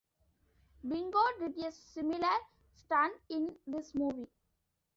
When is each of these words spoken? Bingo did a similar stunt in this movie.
Bingo 0.81 1.23
did 1.39 1.59
a 1.59 1.71
similar 1.71 2.35
stunt 2.73 3.13
in 3.29 3.55
this 3.67 3.93
movie. 3.93 4.31